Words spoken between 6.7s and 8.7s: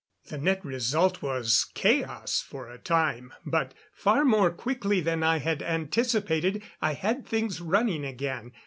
I had things running again.